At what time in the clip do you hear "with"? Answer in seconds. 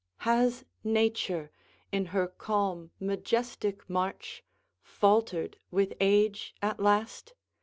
5.69-5.93